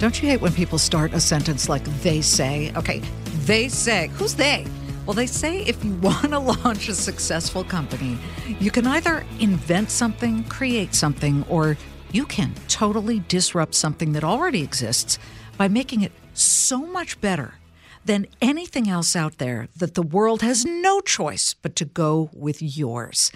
[0.00, 2.72] Don't you hate when people start a sentence like they say?
[2.74, 3.02] Okay,
[3.44, 4.08] they say.
[4.14, 4.66] Who's they?
[5.04, 8.16] Well, they say if you want to launch a successful company,
[8.58, 11.76] you can either invent something, create something, or
[12.12, 15.18] you can totally disrupt something that already exists
[15.58, 17.56] by making it so much better
[18.02, 22.62] than anything else out there that the world has no choice but to go with
[22.62, 23.30] yours.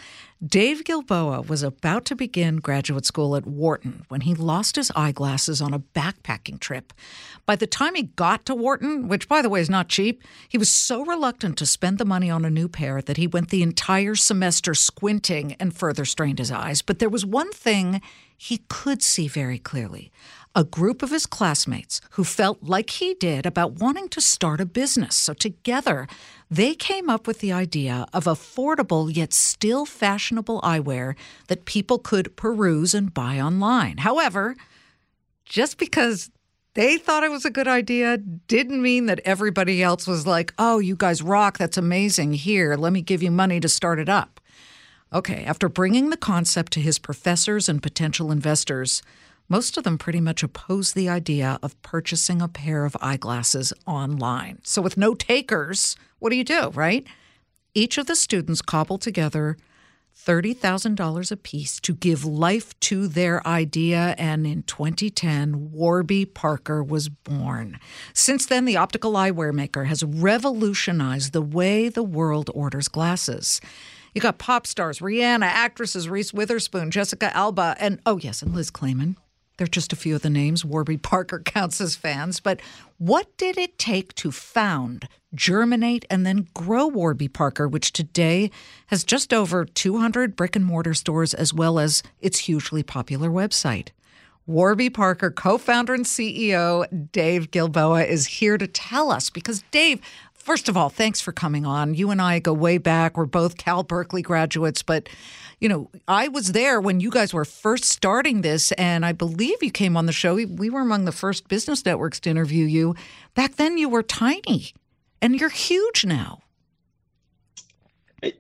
[0.45, 5.63] Dave Gilboa was about to begin graduate school at Wharton when he lost his eyeglasses
[5.63, 6.93] on a backpacking trip.
[7.47, 10.59] By the time he got to Wharton, which by the way is not cheap, he
[10.59, 13.63] was so reluctant to spend the money on a new pair that he went the
[13.63, 16.83] entire semester squinting and further strained his eyes.
[16.83, 18.03] But there was one thing
[18.37, 20.11] he could see very clearly
[20.55, 24.67] a group of his classmates who felt like he did about wanting to start a
[24.67, 25.17] business.
[25.17, 26.07] So together,
[26.51, 31.17] they came up with the idea of affordable yet still fashionable eyewear
[31.49, 33.99] that people could peruse and buy online.
[33.99, 34.55] However,
[35.45, 36.31] just because
[36.75, 40.79] they thought it was a good idea didn't mean that everybody else was like, oh,
[40.79, 41.59] you guys rock.
[41.59, 42.35] That's amazing.
[42.35, 44.41] Here, let me give you money to start it up.
[45.13, 49.03] Okay, after bringing the concept to his professors and potential investors,
[49.49, 54.59] most of them pretty much oppose the idea of purchasing a pair of eyeglasses online.
[54.63, 57.07] So, with no takers, what do you do, right?
[57.75, 59.57] Each of the students cobbled together
[60.17, 67.79] $30,000 apiece to give life to their idea, and in 2010, Warby Parker was born.
[68.13, 73.61] Since then, the optical eyewear maker has revolutionized the way the world orders glasses.
[74.15, 78.71] You got pop stars, Rihanna, actresses Reese Witherspoon, Jessica Alba, and oh, yes, and Liz
[78.71, 79.17] Claman.
[79.57, 82.41] They're just a few of the names Warby Parker counts as fans.
[82.41, 82.61] But
[82.99, 88.51] what did it take to found, germinate, and then grow Warby Parker, which today
[88.89, 93.89] has just over 200 brick and mortar stores, as well as its hugely popular website?
[94.47, 100.01] Warby Parker co founder and CEO Dave Gilboa is here to tell us because, Dave,
[100.45, 101.95] first of all, thanks for coming on.
[101.95, 103.17] You and I go way back.
[103.17, 105.09] We're both Cal Berkeley graduates, but
[105.61, 109.63] you know, I was there when you guys were first starting this, and I believe
[109.63, 110.35] you came on the show.
[110.35, 112.95] We were among the first business networks to interview you.
[113.35, 114.75] Back then, you were tiny,
[115.23, 116.43] and you're huge now.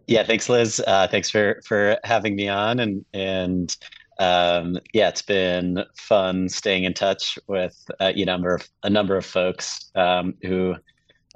[0.07, 0.83] Yeah, thanks, Liz.
[0.87, 3.75] Uh, thanks for for having me on, and and
[4.19, 9.17] um, yeah, it's been fun staying in touch with uh, you number of a number
[9.17, 10.75] of folks um, who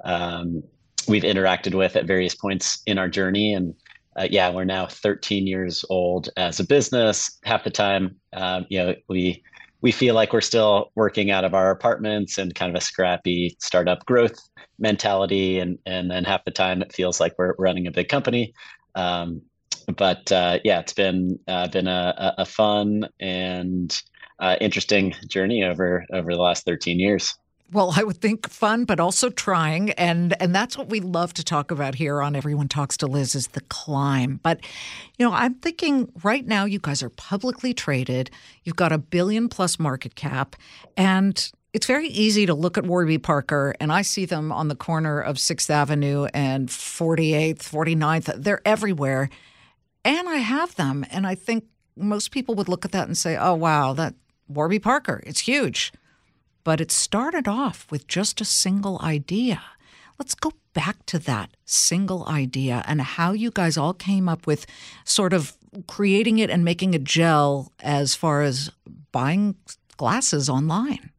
[0.03, 0.63] um,
[1.07, 3.73] we've interacted with at various points in our journey, and
[4.17, 7.37] uh, yeah, we're now 13 years old as a business.
[7.43, 9.43] Half the time, um, you know, we
[9.81, 13.55] we feel like we're still working out of our apartments and kind of a scrappy
[13.59, 14.37] startup growth
[14.77, 18.53] mentality, and and then half the time it feels like we're running a big company.
[18.95, 19.41] Um,
[19.95, 24.01] but uh, yeah, it's been uh, been a, a fun and
[24.39, 27.35] uh, interesting journey over over the last 13 years.
[27.71, 31.43] Well, I would think fun, but also trying, and and that's what we love to
[31.43, 34.39] talk about here on Everyone Talks to Liz is the climb.
[34.41, 34.61] But
[35.19, 38.31] you know, I'm thinking right now you guys are publicly traded.
[38.63, 40.55] You've got a billion plus market cap,
[40.97, 44.75] and it's very easy to look at Warby Parker, and I see them on the
[44.75, 48.33] corner of Sixth Avenue and 48th, 49th.
[48.41, 49.29] They're everywhere,
[50.03, 51.65] and I have them, and I think
[51.95, 54.15] most people would look at that and say, "Oh, wow, that
[54.47, 55.93] Warby Parker, it's huge."
[56.63, 59.61] But it started off with just a single idea.
[60.17, 64.65] Let's go back to that single idea and how you guys all came up with
[65.03, 65.53] sort of
[65.87, 68.71] creating it and making a gel as far as
[69.11, 69.55] buying
[69.97, 71.11] glasses online.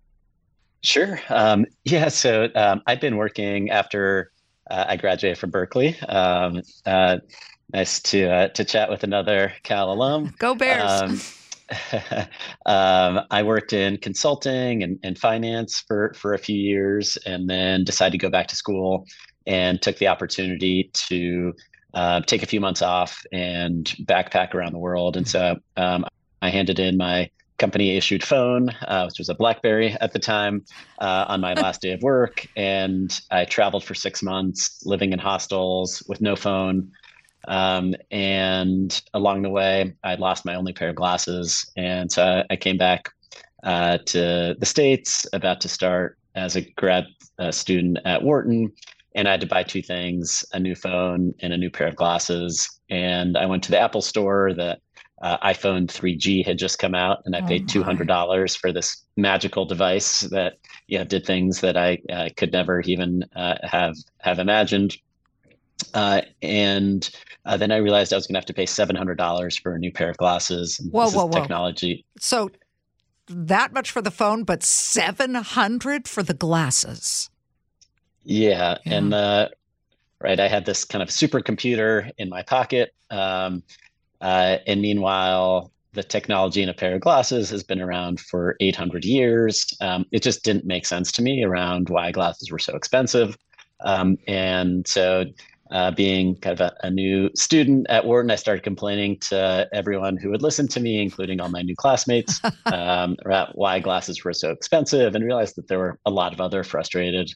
[0.82, 1.20] Sure.
[1.28, 2.08] Um, yeah.
[2.08, 4.32] So um, I've been working after
[4.70, 5.98] uh, I graduated from Berkeley.
[6.00, 7.18] Um, uh,
[7.72, 10.34] nice to uh, to chat with another Cal alum.
[10.38, 11.39] Go Bears.
[12.66, 17.84] Um, I worked in consulting and, and finance for, for a few years and then
[17.84, 19.06] decided to go back to school
[19.46, 21.52] and took the opportunity to
[21.94, 25.16] uh, take a few months off and backpack around the world.
[25.16, 26.04] And so um,
[26.42, 30.64] I handed in my company issued phone, uh, which was a BlackBerry at the time,
[31.00, 32.46] uh, on my last day of work.
[32.56, 36.90] And I traveled for six months, living in hostels with no phone.
[37.48, 41.70] Um, and along the way, I lost my only pair of glasses.
[41.76, 43.10] And so I came back
[43.62, 47.06] uh, to the States, about to start as a grad
[47.38, 48.72] uh, student at Wharton.
[49.14, 51.96] And I had to buy two things a new phone and a new pair of
[51.96, 52.80] glasses.
[52.90, 54.54] And I went to the Apple store.
[54.54, 54.78] The
[55.22, 59.66] uh, iPhone 3G had just come out, and I oh paid $200 for this magical
[59.66, 60.54] device that
[60.86, 64.96] you know, did things that I uh, could never even uh, have have imagined.
[65.94, 67.10] Uh, and
[67.44, 69.74] uh, then I realized I was going to have to pay seven hundred dollars for
[69.74, 70.78] a new pair of glasses.
[70.90, 71.40] Whoa, whoa, whoa!
[71.40, 72.04] Technology.
[72.18, 72.50] So,
[73.30, 77.30] that much for the phone, but 700 for the glasses.
[78.22, 78.78] Yeah.
[78.84, 78.94] yeah.
[78.94, 79.48] And, uh,
[80.20, 82.92] right, I had this kind of supercomputer in my pocket.
[83.10, 83.62] Um,
[84.20, 89.04] uh, and meanwhile, the technology in a pair of glasses has been around for 800
[89.04, 89.66] years.
[89.80, 93.36] Um, it just didn't make sense to me around why glasses were so expensive.
[93.80, 95.24] Um, and so,
[95.70, 100.16] uh, being kind of a, a, new student at Wharton, I started complaining to everyone
[100.16, 104.32] who would listen to me, including all my new classmates, um, about why glasses were
[104.32, 107.32] so expensive, and realized that there were a lot of other frustrated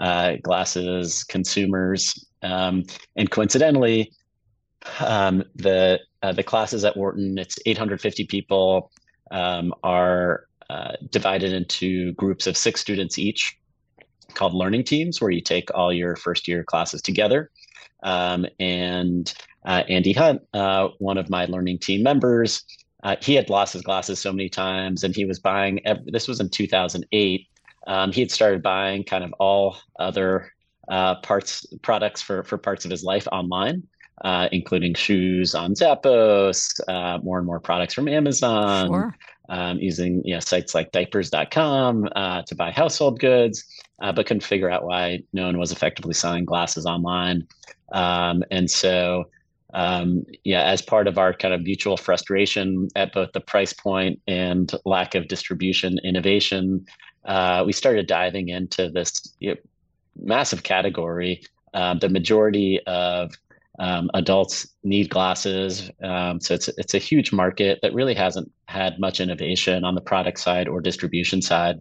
[0.00, 2.26] uh, glasses consumers.
[2.42, 2.84] Um,
[3.16, 4.12] and coincidentally,
[5.00, 8.90] um, the uh, the classes at Wharton, it's 850 people,
[9.30, 13.56] um, are uh, divided into groups of six students each,
[14.34, 17.50] called learning teams, where you take all your first year classes together.
[18.02, 19.32] Um, and
[19.64, 22.64] uh, Andy Hunt, uh, one of my learning team members,
[23.02, 25.86] uh, he had lost his glasses so many times, and he was buying.
[25.86, 27.46] Every, this was in 2008.
[27.86, 30.52] Um, he had started buying kind of all other
[30.88, 33.82] uh, parts products for for parts of his life online
[34.22, 39.14] uh, including shoes on Zappos, uh, more and more products from Amazon, sure.
[39.48, 43.64] um, using you know, sites like diapers.com uh, to buy household goods,
[44.00, 47.46] uh, but couldn't figure out why no one was effectively selling glasses online.
[47.92, 49.24] Um, and so,
[49.74, 54.20] um, yeah, as part of our kind of mutual frustration at both the price point
[54.26, 56.86] and lack of distribution innovation,
[57.24, 59.56] uh, we started diving into this you know,
[60.16, 61.42] massive category.
[61.74, 63.32] Uh, the majority of
[63.78, 68.98] um, adults need glasses, um, so it's it's a huge market that really hasn't had
[68.98, 71.80] much innovation on the product side or distribution side.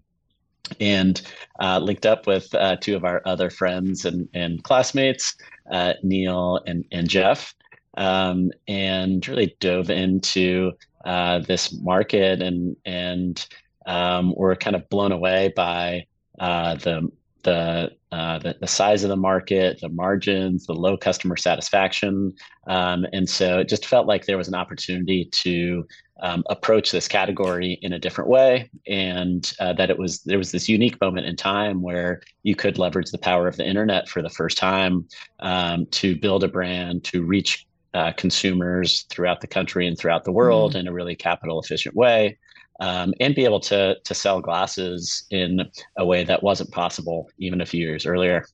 [0.79, 1.21] And
[1.59, 5.35] uh, linked up with uh, two of our other friends and, and classmates,
[5.71, 7.53] uh, Neil and, and Jeff,
[7.97, 10.71] um, and really dove into
[11.05, 13.47] uh, this market and and
[13.85, 16.05] um, were kind of blown away by
[16.39, 17.09] uh, the
[17.43, 22.33] the, uh, the, the size of the market, the margins, the low customer satisfaction,
[22.67, 25.87] um, and so it just felt like there was an opportunity to
[26.21, 30.51] um, approach this category in a different way, and uh, that it was there was
[30.51, 34.21] this unique moment in time where you could leverage the power of the internet for
[34.21, 35.07] the first time
[35.39, 40.31] um, to build a brand, to reach uh, consumers throughout the country and throughout the
[40.31, 40.79] world mm.
[40.79, 42.37] in a really capital efficient way
[42.79, 47.61] um, and be able to to sell glasses in a way that wasn't possible even
[47.61, 48.45] a few years earlier.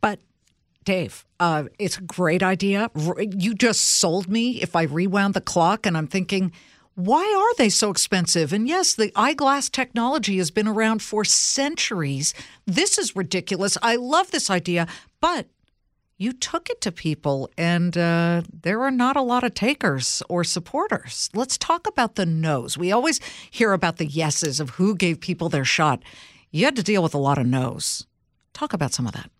[0.00, 0.18] But
[0.84, 2.90] Dave, uh, it's a great idea.
[3.16, 4.62] You just sold me.
[4.62, 6.52] If I rewound the clock, and I'm thinking.
[6.98, 8.52] Why are they so expensive?
[8.52, 12.34] And yes, the eyeglass technology has been around for centuries.
[12.66, 13.78] This is ridiculous.
[13.80, 14.88] I love this idea,
[15.20, 15.46] but
[16.16, 20.42] you took it to people, and uh, there are not a lot of takers or
[20.42, 21.30] supporters.
[21.34, 22.76] Let's talk about the no's.
[22.76, 26.02] We always hear about the yeses of who gave people their shot.
[26.50, 28.08] You had to deal with a lot of no's.
[28.54, 29.30] Talk about some of that.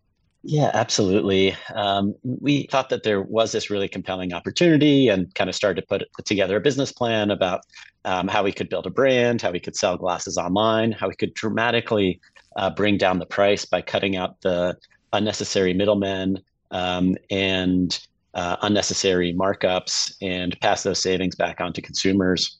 [0.45, 1.57] Yeah, absolutely.
[1.75, 5.87] Um, we thought that there was this really compelling opportunity and kind of started to
[5.87, 7.63] put together a business plan about
[8.05, 11.17] um, how we could build a brand, how we could sell glasses online, how we
[11.17, 12.21] could dramatically
[12.57, 14.77] uh, bring down the price by cutting out the
[15.13, 16.39] unnecessary middlemen
[16.71, 22.59] um, and uh, unnecessary markups and pass those savings back on to consumers.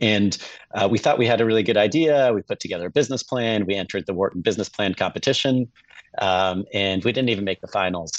[0.00, 0.36] And
[0.74, 2.32] uh, we thought we had a really good idea.
[2.32, 3.66] We put together a business plan.
[3.66, 5.68] We entered the Wharton Business Plan competition,
[6.18, 8.12] um, and we didn't even make the finals.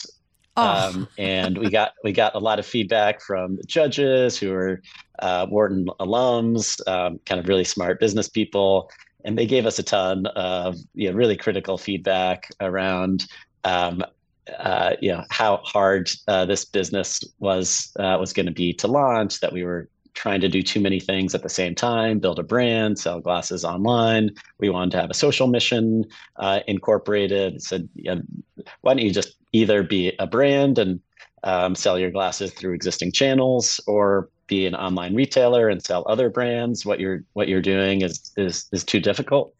[0.57, 0.63] Oh.
[0.63, 4.81] Um, and we got we got a lot of feedback from the judges who are
[5.19, 8.89] uh, Wharton alums, um, kind of really smart business people,
[9.23, 13.27] and they gave us a ton of you know, really critical feedback around
[13.65, 14.03] um,
[14.57, 18.87] uh, you know how hard uh, this business was uh, was going to be to
[18.87, 19.39] launch.
[19.41, 22.43] That we were trying to do too many things at the same time, build a
[22.43, 24.31] brand, sell glasses online.
[24.57, 26.05] We wanted to have a social mission
[26.37, 27.61] uh, incorporated.
[27.61, 27.87] Said,
[28.81, 30.99] why don't you just either be a brand and
[31.43, 36.29] um, sell your glasses through existing channels, or be an online retailer and sell other
[36.31, 36.83] brands?
[36.83, 39.53] What you're what you're doing is is is too difficult.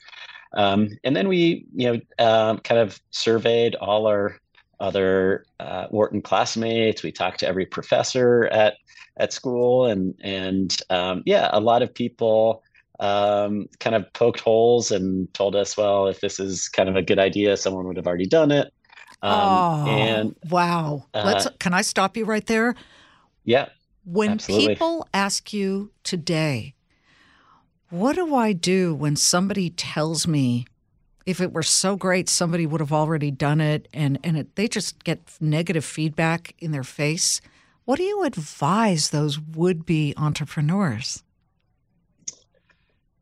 [0.57, 4.39] Um, and then we, you know, uh, kind of surveyed all our
[4.79, 7.03] other uh, Wharton classmates.
[7.03, 8.75] We talked to every professor at
[9.17, 12.63] at school, and and um, yeah, a lot of people
[13.00, 17.01] um, kind of poked holes and told us, well, if this is kind of a
[17.01, 18.74] good idea, someone would have already done it.
[19.22, 21.05] Um, oh, and wow!
[21.13, 21.48] Uh, Let's.
[21.60, 22.75] Can I stop you right there?
[23.43, 23.69] Yeah.
[24.05, 24.75] When absolutely.
[24.75, 26.75] people ask you today,
[27.89, 30.65] what do I do when somebody tells me
[31.27, 34.67] if it were so great, somebody would have already done it, and and it, they
[34.67, 37.41] just get negative feedback in their face.
[37.84, 41.24] What do you advise those would-be entrepreneurs?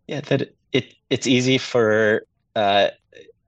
[0.08, 2.90] Yeah, that it it's easy for uh,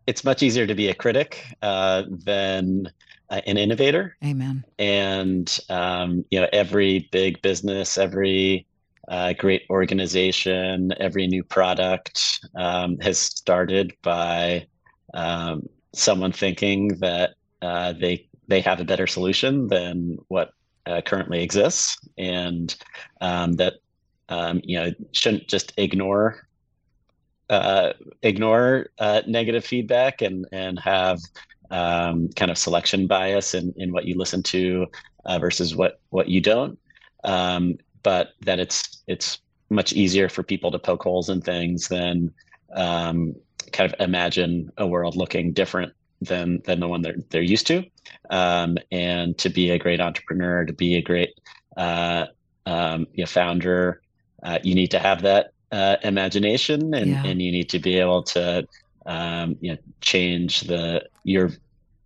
[0.07, 2.91] it's much easier to be a critic uh, than
[3.29, 4.17] uh, an innovator.
[4.25, 4.65] Amen.
[4.79, 8.65] And um, you know, every big business, every
[9.07, 14.67] uh, great organization, every new product um, has started by
[15.13, 20.51] um, someone thinking that uh, they they have a better solution than what
[20.85, 22.75] uh, currently exists, and
[23.21, 23.75] um, that
[24.29, 26.47] um, you know shouldn't just ignore
[27.49, 31.19] uh, ignore uh, negative feedback and and have
[31.71, 34.87] um, kind of selection bias in, in what you listen to
[35.25, 36.77] uh, versus what what you don't.
[37.23, 42.33] Um, but that it's it's much easier for people to poke holes in things than
[42.73, 43.35] um,
[43.73, 47.83] kind of imagine a world looking different than than the one they're they're used to.
[48.29, 51.31] Um, and to be a great entrepreneur, to be a great
[51.75, 52.27] uh,
[52.65, 54.01] um, you know, founder,
[54.41, 57.25] uh, you need to have that uh, imagination and, yeah.
[57.25, 58.65] and you need to be able to
[59.05, 61.51] um, you know change the your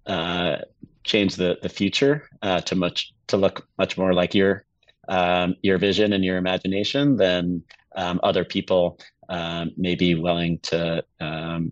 [0.08, 0.58] uh,
[1.04, 4.66] change the the future uh, to much to look much more like your
[5.08, 7.64] um, your vision and your imagination than
[7.96, 11.72] um, other people um, may be willing to um,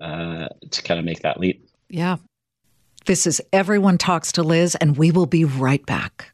[0.00, 1.68] uh, to kind of make that leap.
[1.88, 2.16] Yeah.
[3.06, 6.33] This is Everyone Talks to Liz, and we will be right back.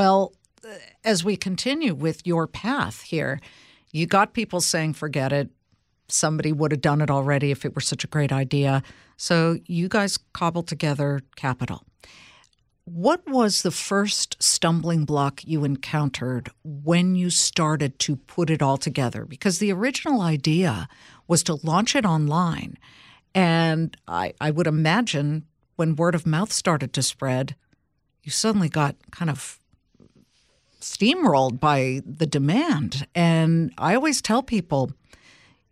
[0.00, 0.32] Well,
[1.04, 3.38] as we continue with your path here,
[3.92, 5.50] you got people saying, forget it.
[6.08, 8.82] Somebody would have done it already if it were such a great idea.
[9.18, 11.84] So you guys cobbled together capital.
[12.86, 18.78] What was the first stumbling block you encountered when you started to put it all
[18.78, 19.26] together?
[19.26, 20.88] Because the original idea
[21.28, 22.78] was to launch it online.
[23.34, 25.44] And I, I would imagine
[25.76, 27.54] when word of mouth started to spread,
[28.22, 29.59] you suddenly got kind of
[30.80, 33.06] steamrolled by the demand.
[33.14, 34.92] And I always tell people,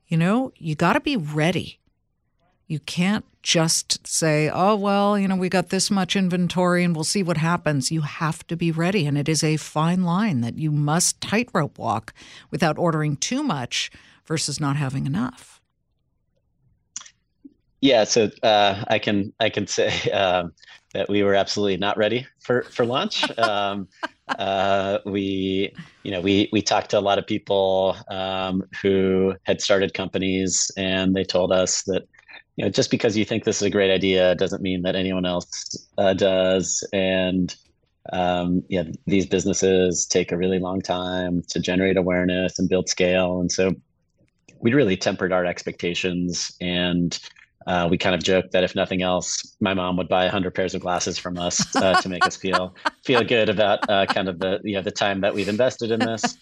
[0.06, 1.78] you know, you got to be ready.
[2.66, 7.04] You can't just say, oh, well, you know, we got this much inventory and we'll
[7.04, 7.90] see what happens.
[7.90, 9.06] You have to be ready.
[9.06, 12.12] And it is a fine line that you must tightrope walk
[12.50, 13.90] without ordering too much
[14.26, 15.58] versus not having enough.
[17.80, 20.52] Yeah, so uh, I can I can say um,
[20.94, 23.24] that we were absolutely not ready for for launch.
[23.38, 23.88] Um,
[24.38, 29.60] uh, we you know we we talked to a lot of people um, who had
[29.60, 32.08] started companies, and they told us that
[32.56, 35.24] you know just because you think this is a great idea doesn't mean that anyone
[35.24, 37.56] else uh, does, and
[38.12, 43.40] um, yeah, these businesses take a really long time to generate awareness and build scale,
[43.40, 43.72] and so
[44.60, 47.18] we really tempered our expectations and
[47.66, 50.74] uh, we kind of joked that if nothing else, my mom would buy hundred pairs
[50.74, 52.74] of glasses from us uh, to make us feel
[53.04, 56.00] feel good about uh, kind of the you know the time that we've invested in
[56.00, 56.38] this.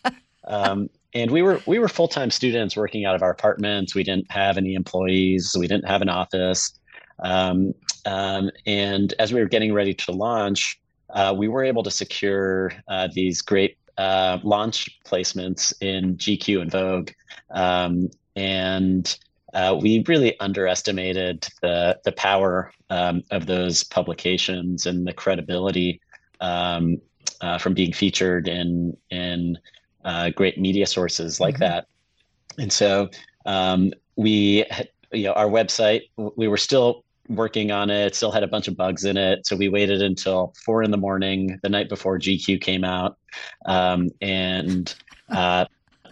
[0.47, 3.95] Um, and we were we were full time students working out of our apartments.
[3.95, 5.57] We didn't have any employees.
[5.59, 6.79] We didn't have an office.
[7.21, 7.73] Um,
[8.05, 10.79] um, and as we were getting ready to launch,
[11.11, 16.71] uh, we were able to secure uh, these great uh, launch placements in GQ and
[16.71, 17.11] Vogue.
[17.51, 19.19] Um, and
[19.57, 25.99] uh, we really underestimated the the power um, of those publications and the credibility
[26.43, 27.01] um,
[27.41, 29.59] uh, from being featured in in
[30.05, 31.65] uh, great media sources like mm-hmm.
[31.65, 31.87] that.
[32.59, 33.09] And so
[33.47, 34.65] um, we,
[35.13, 36.03] you know, our website,
[36.37, 39.47] we were still working on it, still had a bunch of bugs in it.
[39.47, 43.19] So we waited until four in the morning, the night before GQ came out,
[43.65, 44.95] um, and
[45.31, 45.65] uh,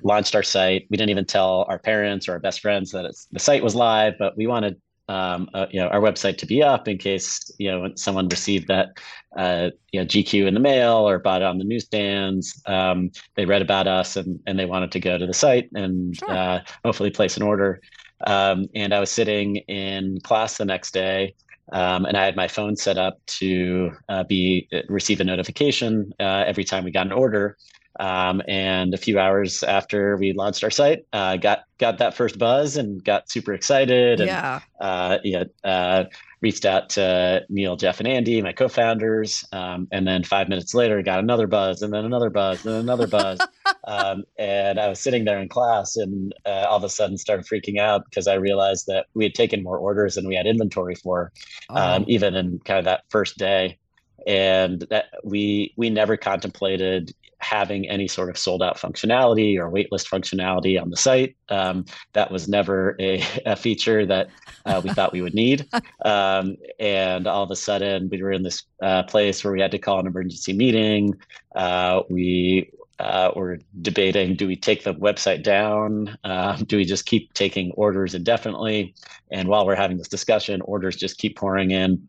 [0.04, 0.86] launched our site.
[0.90, 4.14] We didn't even tell our parents or our best friends that the site was live,
[4.18, 7.70] but we wanted um, uh, you know our website to be up in case you
[7.70, 8.88] know when someone received that
[9.36, 12.62] uh, you know GQ in the mail or bought it on the newsstands.
[12.66, 16.16] Um, they read about us and and they wanted to go to the site and
[16.16, 16.30] sure.
[16.30, 17.80] uh, hopefully place an order.
[18.26, 21.34] Um, and I was sitting in class the next day.
[21.72, 26.44] Um, and I had my phone set up to uh, be receive a notification uh,
[26.46, 27.56] every time we got an order.
[28.00, 32.38] Um, and a few hours after we launched our site, uh, got got that first
[32.38, 34.20] buzz and got super excited.
[34.20, 34.60] And, yeah.
[34.80, 35.44] Uh, yeah.
[35.62, 36.04] Uh,
[36.44, 41.00] reached out to Neil, Jeff, and Andy, my co-founders, um, and then five minutes later,
[41.00, 43.40] got another buzz, and then another buzz, and another buzz.
[43.84, 47.46] um, and I was sitting there in class, and uh, all of a sudden started
[47.46, 50.96] freaking out because I realized that we had taken more orders than we had inventory
[50.96, 51.32] for,
[51.70, 52.04] um, oh.
[52.08, 53.78] even in kind of that first day
[54.26, 57.12] and that we we never contemplated
[57.44, 61.36] having any sort of sold out functionality or waitlist functionality on the site.
[61.50, 61.84] Um,
[62.14, 64.28] that was never a, a feature that
[64.64, 65.66] uh, we thought we would need.
[66.04, 69.70] Um, and all of a sudden, we were in this uh, place where we had
[69.70, 71.14] to call an emergency meeting.
[71.54, 76.16] Uh, we uh, were debating do we take the website down?
[76.24, 78.94] Uh, do we just keep taking orders indefinitely?
[79.30, 82.08] And while we're having this discussion, orders just keep pouring in.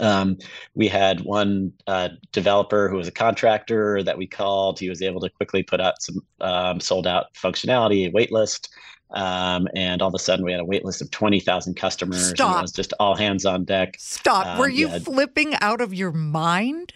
[0.00, 0.38] Um,
[0.74, 4.78] we had one uh, developer who was a contractor that we called.
[4.78, 8.68] He was able to quickly put out some um, sold out functionality, waitlist.
[9.10, 12.30] Um, and all of a sudden, we had a waitlist of 20,000 customers.
[12.30, 12.48] Stop.
[12.48, 13.96] And it was just all hands on deck.
[13.98, 14.58] Stop.
[14.58, 14.98] Were you yeah.
[14.98, 16.92] flipping out of your mind?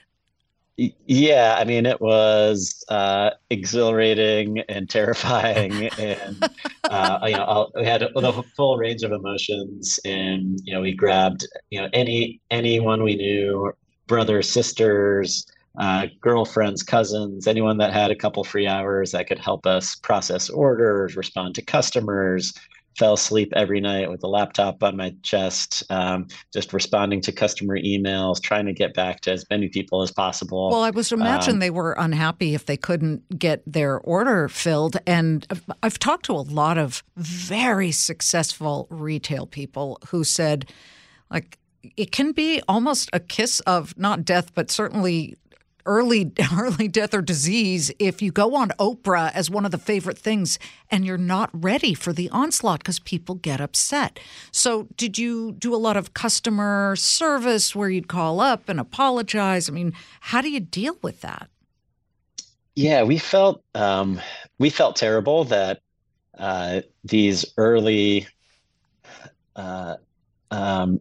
[0.77, 6.51] Yeah, I mean, it was uh, exhilarating and terrifying, and
[6.85, 11.47] uh, you know, we had a, full range of emotions, and you know, we grabbed
[11.71, 13.73] you know any anyone we knew,
[14.07, 15.47] brothers, sisters,
[15.79, 20.49] uh, girlfriends, cousins, anyone that had a couple free hours that could help us process
[20.49, 22.55] orders, respond to customers,
[22.99, 27.79] fell asleep every night with a laptop on my chest, um, just responding to customer
[27.79, 30.71] emails, trying to get back to as many people as possible.
[30.71, 34.97] Well, I was imagine um, they were unhappy if they couldn't get their order filled.
[35.07, 35.47] And
[35.83, 40.71] I've talked to a lot of very successful retail people who said,
[41.31, 41.59] like,
[41.97, 45.37] it can be almost a kiss of not death, but certainly
[45.87, 50.19] early early death or disease if you go on Oprah as one of the favorite
[50.19, 50.59] things
[50.91, 54.19] and you're not ready for the onslaught because people get upset.
[54.51, 59.69] So, did you do a lot of customer service where you'd call up and apologize?
[59.69, 61.49] I mean, how do you deal with that?
[62.75, 64.21] Yeah, we felt um,
[64.59, 65.81] we felt terrible that
[66.39, 68.27] uh, these early
[69.57, 69.97] uh,
[70.51, 71.01] um,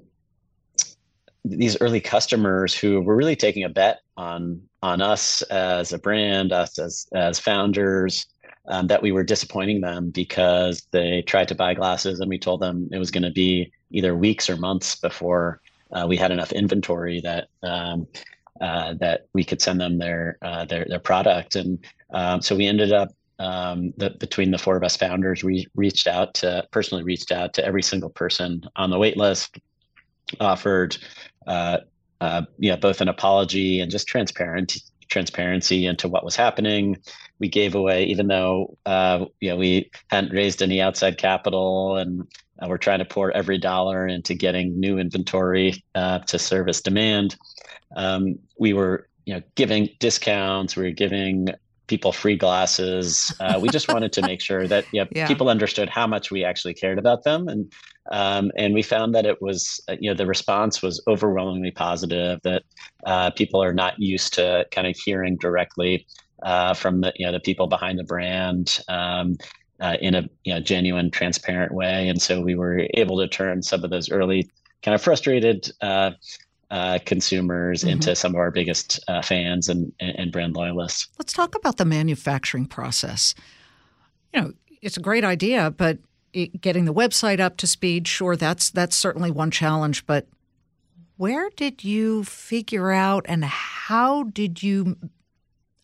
[1.44, 6.52] these early customers who were really taking a bet on on us as a brand,
[6.52, 8.26] us as as founders,
[8.68, 12.62] um, that we were disappointing them because they tried to buy glasses and we told
[12.62, 16.52] them it was going to be either weeks or months before uh, we had enough
[16.52, 18.08] inventory that um,
[18.62, 21.56] uh, that we could send them their uh, their their product.
[21.56, 25.68] And um, so we ended up um, the, between the four of us founders, we
[25.76, 29.58] reached out to personally reached out to every single person on the wait list,
[30.40, 30.96] offered
[31.48, 31.80] uh,
[32.22, 34.78] uh, you know, both an apology and just transparent
[35.10, 36.98] transparency into what was happening.
[37.40, 42.22] We gave away, even though uh, you know we hadn't raised any outside capital, and
[42.62, 47.36] uh, we're trying to pour every dollar into getting new inventory uh, to service demand.
[47.96, 50.76] Um, we were, you know, giving discounts.
[50.76, 51.48] We were giving
[51.88, 53.34] people free glasses.
[53.40, 56.44] Uh, we just wanted to make sure that yeah, yeah, people understood how much we
[56.44, 57.72] actually cared about them, and
[58.12, 62.40] um, and we found that it was uh, you know the response was overwhelmingly positive.
[62.44, 62.64] That
[63.06, 66.08] uh, people are not used to kind of hearing directly
[66.44, 68.80] uh, from the you know the people behind the brand.
[68.88, 69.38] Um,
[69.80, 73.64] uh, in a you know, genuine, transparent way, and so we were able to turn
[73.64, 74.48] some of those early
[74.84, 76.12] kind of frustrated uh,
[76.72, 77.90] uh, consumers mm-hmm.
[77.90, 81.10] into some of our biggest uh, fans and, and brand loyalists.
[81.20, 83.36] Let's talk about the manufacturing process.
[84.34, 86.00] You know, it's a great idea, but
[86.34, 90.06] it, getting the website up to speed, sure, that's that's certainly one challenge.
[90.06, 90.28] But
[91.18, 94.98] where did you figure out, and how did you,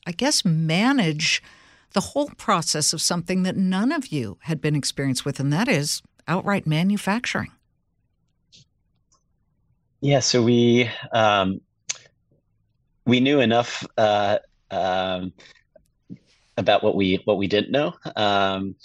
[0.08, 1.44] I guess, manage
[1.92, 5.68] the whole process of something that none of you had been experienced with, and that
[5.68, 7.52] is outright manufacturing?
[10.02, 11.60] Yeah, so we um,
[13.06, 14.38] we knew enough uh,
[14.70, 15.34] um,
[16.56, 18.76] about what we what we didn't know um,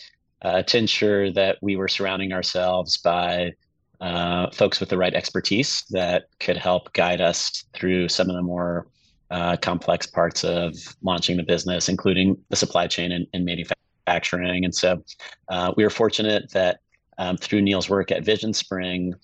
[0.40, 3.52] uh, to ensure that we were surrounding ourselves by
[4.00, 8.42] uh, folks with the right expertise that could help guide us through some of the
[8.42, 8.86] more
[9.30, 14.64] uh, complex parts of launching the business, including the supply chain and, and manufacturing.
[14.64, 15.04] And so
[15.48, 16.80] uh, we were fortunate that
[17.18, 19.14] um, through Neil's work at Vision Spring,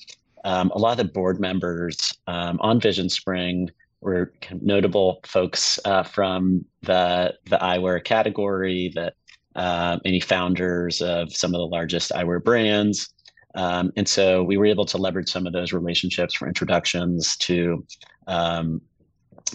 [0.45, 3.71] um, a lot of the board members um, on Vision Spring
[4.01, 9.15] were notable folks uh, from the the eyewear category, that
[9.57, 13.09] uh, many founders of some of the largest eyewear brands.
[13.55, 17.85] Um, and so we were able to leverage some of those relationships for introductions to
[18.29, 18.81] um,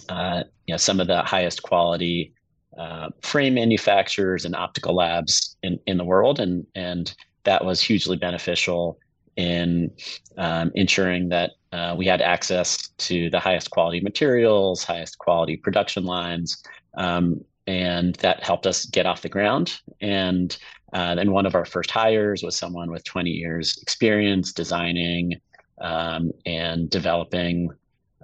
[0.08, 2.32] uh, you know, some of the highest quality
[2.78, 6.40] uh, frame manufacturers and optical labs in, in the world.
[6.40, 8.98] And, and that was hugely beneficial
[9.36, 9.90] in
[10.38, 16.04] um, ensuring that uh, we had access to the highest quality materials, highest quality production
[16.04, 16.62] lines,
[16.96, 19.80] um, and that helped us get off the ground.
[20.00, 20.56] And
[20.92, 25.40] uh, then one of our first hires was someone with 20 years experience designing
[25.80, 27.70] um, and developing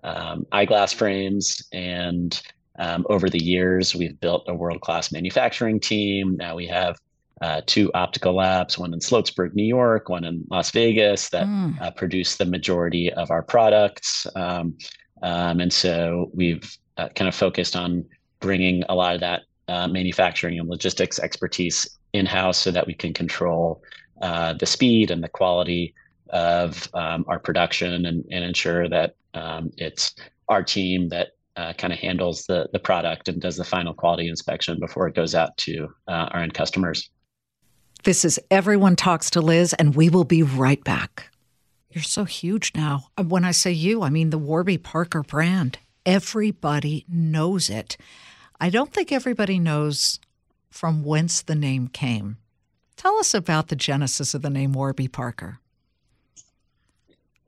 [0.05, 1.66] um, eyeglass frames.
[1.73, 2.40] And
[2.79, 6.37] um, over the years, we've built a world-class manufacturing team.
[6.37, 6.99] Now we have
[7.40, 11.81] uh, two optical labs, one in Sloatsburg, New York, one in Las Vegas, that mm.
[11.81, 14.26] uh, produce the majority of our products.
[14.37, 14.76] Um,
[15.22, 18.05] um, and so we've uh, kind of focused on
[18.40, 22.94] bringing a lot of that uh, manufacturing and logistics expertise in house so that we
[22.94, 23.83] can control
[24.20, 25.94] uh, the speed and the quality
[26.31, 30.14] of um, our production and, and ensure that um, it's
[30.48, 34.29] our team that uh, kind of handles the, the product and does the final quality
[34.29, 37.11] inspection before it goes out to our end customers.
[38.03, 41.31] This is Everyone Talks to Liz, and we will be right back.
[41.91, 43.09] You're so huge now.
[43.19, 45.79] Uh, when I say you, I mean the Warby Parker brand.
[46.07, 47.99] Everybody knows it.
[48.59, 50.19] I don't think everybody knows
[50.71, 52.39] from whence the name came.
[52.97, 55.59] Tell us about the genesis of the name Warby Parker.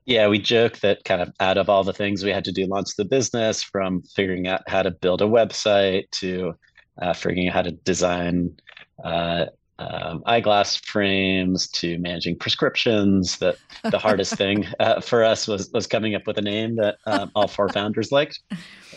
[0.05, 2.67] Yeah, we joke that kind of out of all the things we had to do
[2.67, 6.53] launch the business, from figuring out how to build a website to
[7.01, 8.55] uh, figuring out how to design
[9.03, 9.45] uh,
[9.79, 13.37] um, eyeglass frames to managing prescriptions.
[13.37, 16.97] That the hardest thing uh, for us was was coming up with a name that
[17.05, 18.39] um, all four founders liked,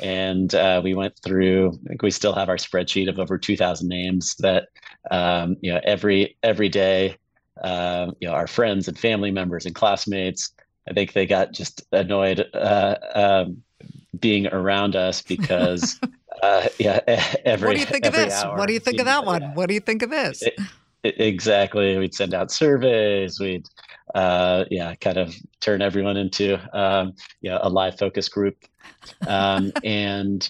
[0.02, 1.78] and uh, we went through.
[1.86, 4.68] I think we still have our spreadsheet of over two thousand names that
[5.10, 7.16] um, you know every every day.
[7.62, 10.52] Uh, you know our friends and family members and classmates.
[10.88, 13.62] I think they got just annoyed uh, um,
[14.20, 15.98] being around us because
[16.42, 17.00] uh, yeah,
[17.44, 17.68] every.
[17.68, 18.42] What do you think of this?
[18.42, 19.42] Hour, what do you think of that one?
[19.42, 19.54] Yeah.
[19.54, 20.42] What do you think of this?
[20.42, 20.54] It,
[21.02, 21.96] it, exactly.
[21.96, 23.40] We'd send out surveys.
[23.40, 23.66] We'd,
[24.14, 28.56] uh, yeah, kind of turn everyone into, um, you know, a live focus group,
[29.26, 30.48] um, and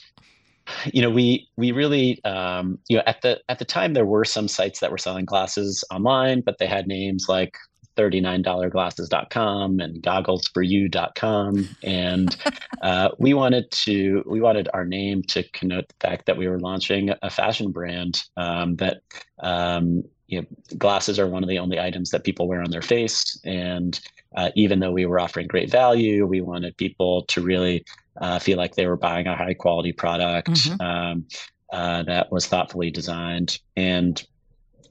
[0.93, 4.25] you know we we really um, you know at the at the time there were
[4.25, 7.57] some sites that were selling glasses online but they had names like
[7.97, 11.69] $39glasses.com and gogglesforyou.com.
[11.83, 12.37] And
[12.83, 16.61] uh, we wanted to, we wanted our name to connote the fact that we were
[16.61, 19.03] launching a fashion brand um, that,
[19.41, 22.83] um, you know, glasses are one of the only items that people wear on their
[22.83, 23.41] face.
[23.45, 23.99] And
[24.37, 27.85] uh, even though we were offering great value, we wanted people to really
[28.21, 30.81] uh, feel like they were buying a high quality product mm-hmm.
[30.81, 31.27] um,
[31.73, 33.59] uh, that was thoughtfully designed.
[33.77, 34.25] And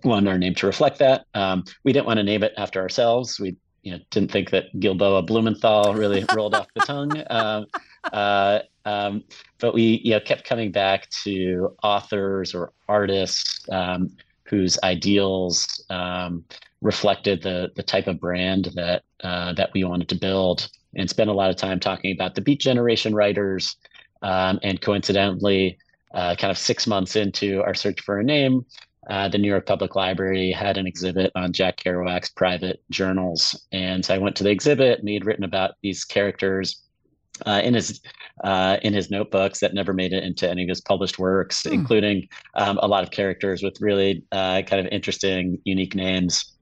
[0.05, 1.25] wanted our name to reflect that.
[1.33, 3.39] Um, we didn't want to name it after ourselves.
[3.39, 7.23] We you know, didn't think that Gilboa Blumenthal really rolled off the tongue.
[7.29, 7.65] Um,
[8.11, 9.23] uh, um,
[9.59, 16.43] but we you know, kept coming back to authors or artists um, whose ideals um,
[16.81, 21.29] reflected the the type of brand that uh, that we wanted to build, and spent
[21.29, 23.75] a lot of time talking about the Beat Generation writers.
[24.21, 25.77] Um, and coincidentally,
[26.13, 28.65] uh, kind of six months into our search for a name,
[29.09, 33.67] uh, the New York Public Library had an exhibit on Jack Kerouac's private journals.
[33.71, 36.81] And so I went to the exhibit and he'd written about these characters
[37.45, 38.01] uh, in his
[38.43, 41.73] uh, in his notebooks that never made it into any of his published works, hmm.
[41.73, 46.53] including um, a lot of characters with really uh, kind of interesting, unique names.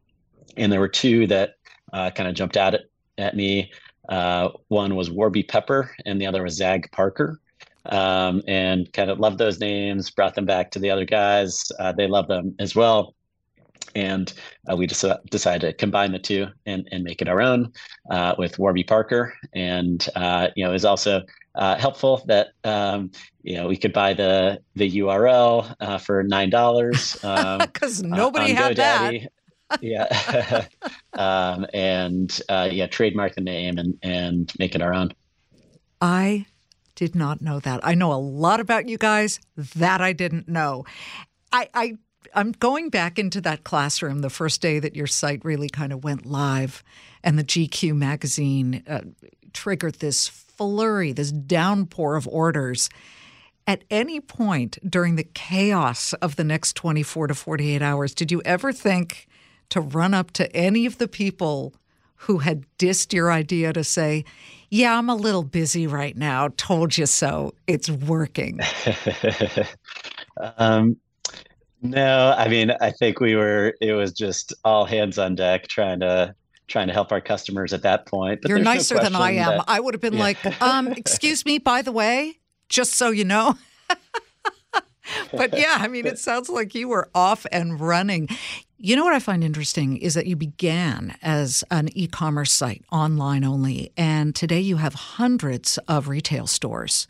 [0.57, 1.55] And there were two that
[1.93, 2.81] uh, kind of jumped out at,
[3.17, 3.71] at me.
[4.09, 7.39] Uh, one was Warby Pepper, and the other was Zagg Parker
[7.85, 11.71] um, and kind of loved those names, brought them back to the other guys.
[11.79, 13.15] Uh, they love them as well.
[13.95, 14.33] And
[14.69, 17.71] uh, we just decided to combine the two and, and make it our own
[18.09, 19.35] uh, with Warby Parker.
[19.53, 21.21] And, uh, you know, it was also
[21.55, 23.11] uh, helpful that, um,
[23.43, 27.67] you know, we could buy the, the URL uh, for $9.
[27.71, 29.27] Because um, nobody had GoDaddy.
[29.69, 29.83] that.
[29.83, 30.65] yeah.
[31.13, 35.13] um, and yeah, trademark the name and, and make it our own.
[36.01, 36.47] I
[36.95, 37.79] did not know that.
[37.83, 39.39] I know a lot about you guys
[39.75, 40.85] that I didn't know.
[41.51, 41.93] I, I
[42.33, 46.03] I'm going back into that classroom the first day that your site really kind of
[46.03, 46.83] went live,
[47.23, 49.01] and the GQ magazine uh,
[49.53, 52.89] triggered this flurry, this downpour of orders.
[53.65, 58.41] At any point during the chaos of the next 24 to 48 hours, did you
[58.43, 59.27] ever think
[59.69, 61.73] to run up to any of the people
[62.23, 64.23] who had dissed your idea to say,
[64.69, 66.49] Yeah, I'm a little busy right now.
[66.57, 67.53] Told you so.
[67.67, 68.59] It's working?
[70.57, 70.97] um,
[71.81, 75.99] no, I mean, I think we were, it was just all hands on deck trying
[75.99, 76.33] to
[76.67, 78.41] trying to help our customers at that point.
[78.41, 79.57] But You're nicer no than I am.
[79.57, 80.19] That, I would have been yeah.
[80.19, 83.57] like, um, excuse me, by the way, just so you know.
[85.33, 88.29] but yeah, I mean, it sounds like you were off and running.
[88.85, 92.83] You know what I find interesting is that you began as an e commerce site,
[92.91, 97.07] online only, and today you have hundreds of retail stores.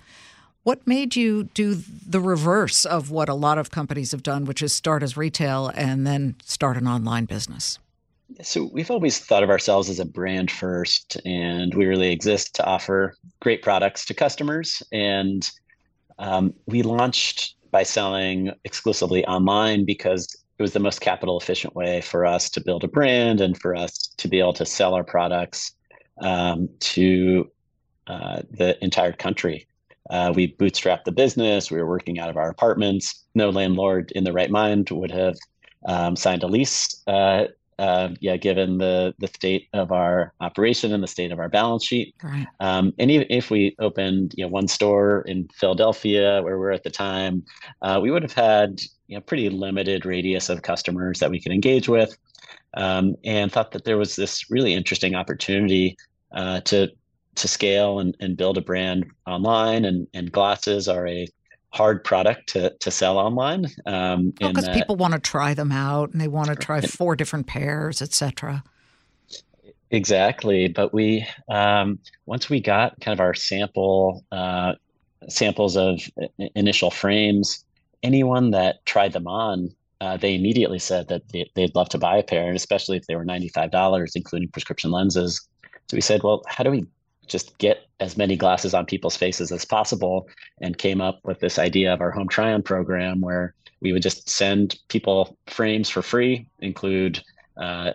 [0.62, 4.62] What made you do the reverse of what a lot of companies have done, which
[4.62, 7.80] is start as retail and then start an online business?
[8.44, 12.66] So we've always thought of ourselves as a brand first, and we really exist to
[12.66, 14.84] offer great products to customers.
[14.92, 15.50] And
[16.20, 22.02] um, we launched by selling exclusively online because it was the most capital efficient way
[22.02, 25.04] for us to build a brand and for us to be able to sell our
[25.04, 25.74] products
[26.22, 27.50] um, to
[28.08, 29.68] uh, the entire country.
[30.10, 31.72] Uh, we bootstrapped the business.
[31.72, 33.24] We were working out of our apartments.
[33.34, 35.38] No landlord in the right mind would have
[35.88, 37.46] um, signed a lease uh,
[37.80, 41.86] uh, yeah, given the the state of our operation and the state of our balance
[41.86, 42.16] sheet.
[42.24, 42.48] Right.
[42.60, 46.72] Um, and even if we opened, you know, one store in Philadelphia where we are
[46.72, 47.44] at the time,
[47.82, 51.52] uh, we would have had you know pretty limited radius of customers that we could
[51.52, 52.18] engage with,
[52.76, 55.96] um, and thought that there was this really interesting opportunity
[56.34, 56.90] uh, to
[57.36, 59.86] to scale and, and build a brand online.
[59.86, 61.28] And and glasses are a
[61.74, 63.66] hard product to, to sell online.
[63.86, 67.16] Um, because oh, people want to try them out and they want to try four
[67.16, 68.64] different pairs, etc.
[69.90, 74.74] Exactly, but we um, once we got kind of our sample uh,
[75.30, 76.02] samples of
[76.56, 77.64] initial frames,
[78.02, 79.70] anyone that tried them on,
[80.02, 83.06] uh, they immediately said that they, would love to buy a pair, and especially if
[83.06, 85.48] they were ninety five dollars, including prescription lenses.
[85.90, 86.86] So we said, well, how do we
[87.28, 90.28] just get as many glasses on people's faces as possible
[90.62, 94.02] and came up with this idea of our home try on program where we would
[94.02, 97.22] just send people frames for free include
[97.58, 97.92] uh,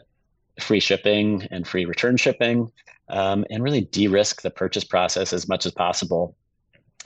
[0.60, 2.70] free shipping and free return shipping
[3.10, 6.34] um, and really de-risk the purchase process as much as possible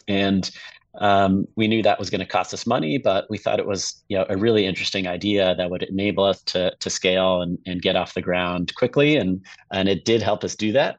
[0.08, 0.50] and
[0.96, 4.02] um, we knew that was going to cost us money, but we thought it was
[4.08, 7.80] you know a really interesting idea that would enable us to to scale and, and
[7.80, 10.98] get off the ground quickly, and and it did help us do that.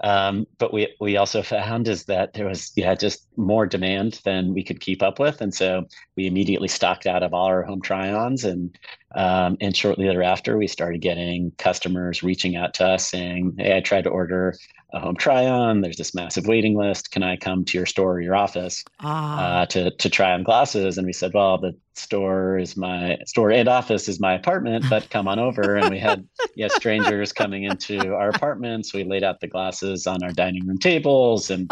[0.00, 4.54] Um, but we we also found is that there was yeah just more demand than
[4.54, 7.80] we could keep up with, and so we immediately stocked out of all our home
[7.80, 8.78] try-ons, and
[9.14, 13.80] um, and shortly thereafter we started getting customers reaching out to us saying, "Hey, I
[13.80, 14.54] tried to order
[14.92, 15.82] a home try on.
[15.82, 17.10] There's this massive waiting list.
[17.10, 19.60] Can I come to your store or your office ah.
[19.60, 20.96] uh, to to try on glasses?
[20.96, 25.10] And we said, well, the store is my store and office is my apartment, but
[25.10, 25.76] come on over.
[25.76, 28.94] and we had yeah strangers coming into our apartments.
[28.94, 31.70] We laid out the glasses on our dining room tables, and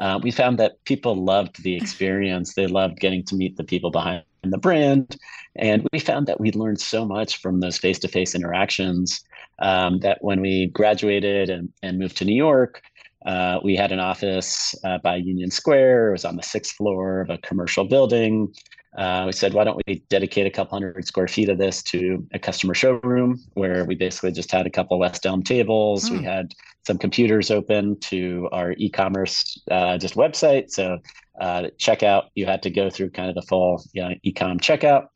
[0.00, 2.54] uh, we found that people loved the experience.
[2.54, 5.16] They loved getting to meet the people behind the brand.
[5.56, 9.24] And we found that we learned so much from those face to face interactions
[9.60, 12.82] um, that when we graduated and, and moved to New York,
[13.26, 16.08] uh, we had an office uh, by Union Square.
[16.08, 18.54] It was on the sixth floor of a commercial building.
[18.96, 22.26] Uh, we said, why don't we dedicate a couple hundred square feet of this to
[22.32, 26.10] a customer showroom where we basically just had a couple West Elm tables.
[26.10, 26.24] We hmm.
[26.24, 26.54] had
[26.86, 30.70] some computers open to our e-commerce uh, just website.
[30.70, 30.98] So
[31.40, 35.08] uh, checkout, you had to go through kind of the full you know, e-com checkout.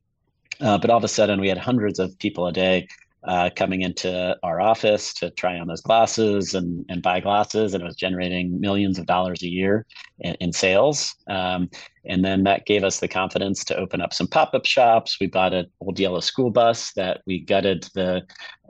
[0.60, 2.86] Uh, but all of a sudden, we had hundreds of people a day
[3.24, 7.82] uh, coming into our office to try on those glasses and, and buy glasses, and
[7.82, 9.86] it was generating millions of dollars a year
[10.20, 11.14] in, in sales.
[11.28, 11.70] Um,
[12.04, 15.18] and then that gave us the confidence to open up some pop-up shops.
[15.20, 18.22] We bought an old yellow school bus that we gutted the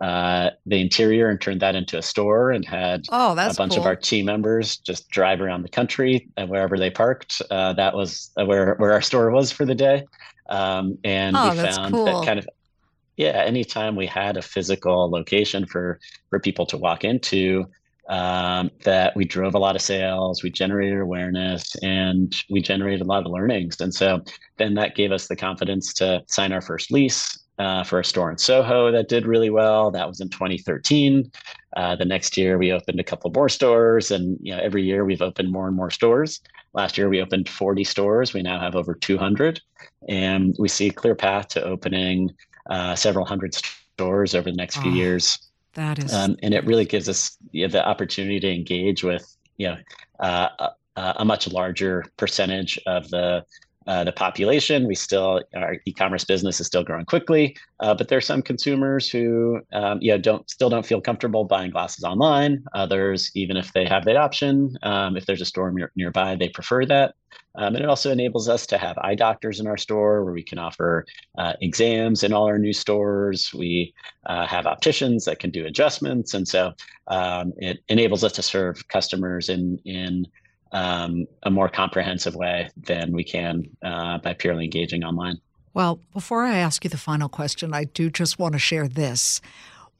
[0.02, 3.78] uh, the interior and turned that into a store, and had oh, a bunch cool.
[3.78, 7.40] of our team members just drive around the country and wherever they parked.
[7.50, 10.04] Uh, that was where where our store was for the day.
[10.50, 12.04] Um, and oh, we found cool.
[12.04, 12.46] that kind of
[13.16, 15.98] yeah, anytime we had a physical location for
[16.30, 17.66] for people to walk into,
[18.08, 23.04] um, that we drove a lot of sales, we generated awareness, and we generated a
[23.04, 23.80] lot of learnings.
[23.80, 24.20] And so
[24.58, 28.30] then that gave us the confidence to sign our first lease uh, for a store
[28.30, 29.90] in Soho that did really well.
[29.90, 31.30] That was in 2013.
[31.76, 35.04] Uh, the next year, we opened a couple more stores, and you know, every year
[35.04, 36.40] we've opened more and more stores.
[36.74, 38.32] Last year, we opened 40 stores.
[38.34, 39.60] We now have over 200,
[40.08, 42.30] and we see a clear path to opening
[42.70, 45.38] uh, several hundred stores over the next few oh, years.
[45.74, 49.36] That is, um, and it really gives us you know, the opportunity to engage with
[49.56, 49.76] you know
[50.20, 50.48] uh,
[50.96, 53.44] a, a, much larger percentage of the
[53.86, 54.86] uh, the population.
[54.86, 59.08] We still our e-commerce business is still growing quickly, uh, but there are some consumers
[59.08, 62.64] who um, you know don't still don't feel comfortable buying glasses online.
[62.74, 66.48] Others, even if they have that option, um, if there's a store near, nearby, they
[66.48, 67.14] prefer that.
[67.54, 70.42] Um, and it also enables us to have eye doctors in our store where we
[70.42, 71.04] can offer
[71.36, 73.52] uh, exams in all our new stores.
[73.52, 73.94] We
[74.26, 76.72] uh, have opticians that can do adjustments, and so
[77.08, 80.26] um, it enables us to serve customers in in
[80.72, 85.40] um, a more comprehensive way than we can uh, by purely engaging online.
[85.74, 89.40] Well, before I ask you the final question, I do just want to share this.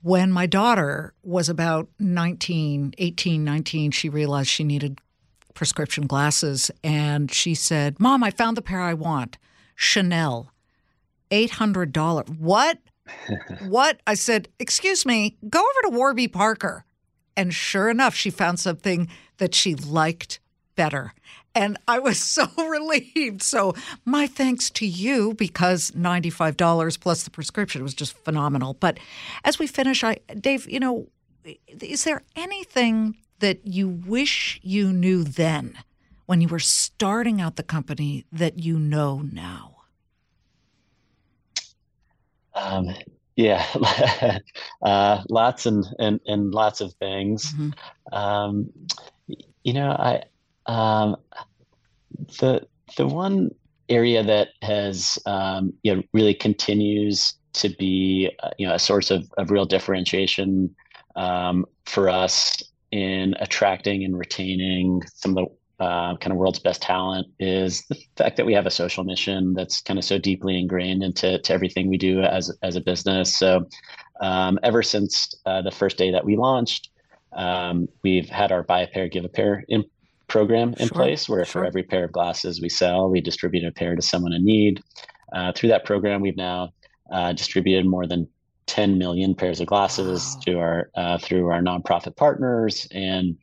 [0.02, 4.98] When my daughter was about 19, 18, 19, she realized she needed
[5.54, 6.70] prescription glasses.
[6.82, 9.38] And she said, Mom, I found the pair I want
[9.74, 10.50] Chanel,
[11.30, 12.38] $800.
[12.38, 12.78] What?
[13.66, 14.00] what?
[14.06, 16.84] I said, Excuse me, go over to Warby Parker.
[17.36, 19.08] And sure enough, she found something
[19.38, 20.40] that she liked
[20.74, 21.14] better.
[21.54, 23.42] And I was so relieved.
[23.42, 28.74] So, my thanks to you because $95 plus the prescription was just phenomenal.
[28.74, 28.98] But
[29.44, 31.08] as we finish, I Dave, you know,
[31.80, 35.76] is there anything that you wish you knew then
[36.26, 39.76] when you were starting out the company that you know now?
[42.54, 42.94] Um,
[43.36, 43.66] yeah,
[44.82, 47.52] uh, lots and, and, and lots of things.
[47.52, 48.14] Mm-hmm.
[48.14, 48.70] Um,
[49.64, 50.24] you know, I
[50.66, 51.16] um,
[52.40, 53.50] the the one
[53.88, 59.10] area that has um, you know really continues to be uh, you know a source
[59.10, 60.74] of, of real differentiation
[61.16, 66.80] um, for us in attracting and retaining some of the uh, kind of world's best
[66.80, 70.56] talent is the fact that we have a social mission that's kind of so deeply
[70.58, 73.34] ingrained into to everything we do as as a business.
[73.34, 73.66] So
[74.20, 76.90] um, ever since uh, the first day that we launched,
[77.32, 79.84] um, we've had our buy a pair, give a pair in
[80.32, 81.62] program in sure, place where sure.
[81.62, 84.82] for every pair of glasses we sell, we distribute a pair to someone in need.
[85.34, 86.70] Uh, through that program, we've now
[87.12, 88.26] uh, distributed more than
[88.66, 90.40] 10 million pairs of glasses wow.
[90.44, 93.36] to our uh, through our nonprofit partners, and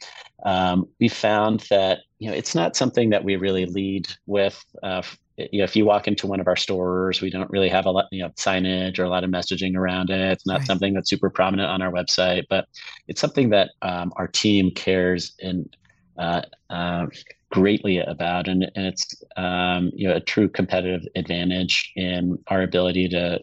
[0.45, 4.63] um, we found that you know it's not something that we really lead with.
[4.81, 5.03] Uh,
[5.37, 7.91] you know, if you walk into one of our stores, we don't really have a
[7.91, 10.19] lot, you know, signage or a lot of messaging around it.
[10.19, 10.67] It's not right.
[10.67, 12.65] something that's super prominent on our website, but
[13.07, 15.77] it's something that um, our team cares and
[16.19, 17.07] uh, uh,
[17.49, 23.07] greatly about, and, and it's um, you know a true competitive advantage in our ability
[23.09, 23.39] to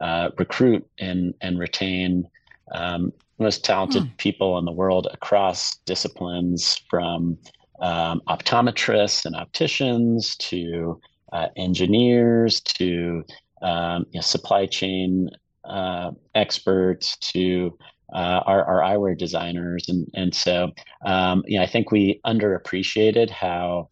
[0.00, 2.28] uh, recruit and and retain
[2.72, 4.08] um, most talented hmm.
[4.18, 7.38] people in the world across disciplines, from
[7.80, 11.00] um, optometrists and opticians to
[11.32, 13.24] uh, engineers to
[13.62, 15.30] um, you know, supply chain
[15.64, 17.76] uh, experts to
[18.12, 19.88] uh, our, our eyewear designers.
[19.88, 20.72] And, and so,
[21.04, 23.88] um, you know, I think we underappreciated how,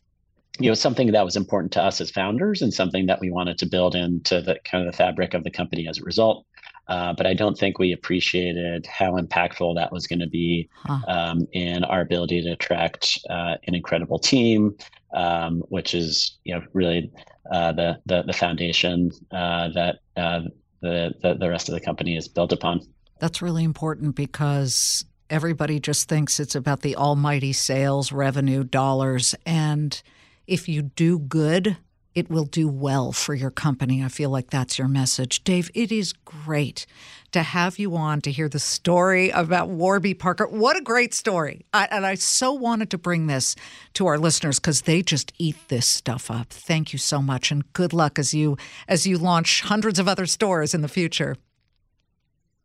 [0.58, 3.58] you know, something that was important to us as founders and something that we wanted
[3.58, 6.46] to build into the kind of the fabric of the company as a result.
[6.88, 11.00] Uh, but I don't think we appreciated how impactful that was going to be huh.
[11.08, 14.76] um, in our ability to attract uh, an incredible team,
[15.12, 17.10] um, which is you know really
[17.50, 20.42] uh, the, the, the foundation uh, that uh,
[20.80, 22.80] the, the the rest of the company is built upon.
[23.18, 29.34] That's really important because everybody just thinks it's about the almighty sales, revenue, dollars.
[29.44, 30.00] And
[30.46, 31.76] if you do good,
[32.14, 34.02] it will do well for your company.
[34.02, 35.44] I feel like that's your message.
[35.44, 36.86] Dave, it is great
[37.32, 40.46] to have you on to hear the story about Warby Parker.
[40.46, 41.66] What a great story.
[41.74, 43.54] I, and I so wanted to bring this
[43.94, 46.48] to our listeners because they just eat this stuff up.
[46.48, 48.56] Thank you so much and good luck as you
[48.88, 51.36] as you launch hundreds of other stores in the future.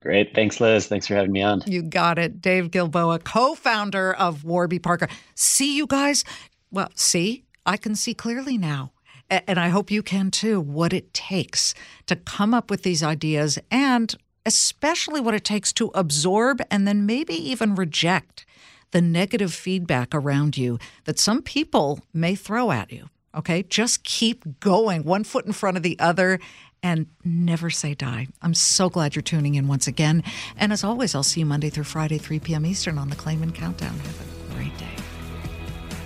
[0.02, 0.34] Great.
[0.34, 0.88] Thanks, Liz.
[0.88, 1.62] Thanks for having me on.
[1.68, 2.42] You got it.
[2.42, 5.08] Dave Gilboa, co founder of Warby Parker.
[5.36, 6.24] See, you guys,
[6.72, 8.92] well, see, I can see clearly now.
[9.30, 11.74] And I hope you can too, what it takes
[12.08, 14.14] to come up with these ideas and
[14.46, 18.46] especially what it takes to absorb and then maybe even reject
[18.92, 23.10] the negative feedback around you that some people may throw at you.
[23.34, 26.38] Okay, just keep going, one foot in front of the other,
[26.84, 28.28] and never say die.
[28.42, 30.24] I'm so glad you're tuning in once again.
[30.58, 32.66] And as always, I'll see you Monday through Friday, 3 p.m.
[32.66, 33.98] Eastern on the Claman Countdown.
[33.98, 34.88] Have a great day.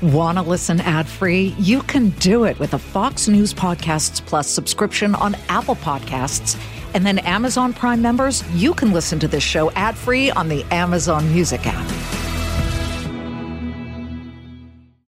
[0.02, 1.56] Want to listen ad free?
[1.58, 6.60] You can do it with a Fox News Podcasts Plus subscription on Apple Podcasts.
[6.94, 10.64] And then Amazon Prime members, you can listen to this show ad free on the
[10.72, 12.25] Amazon Music app.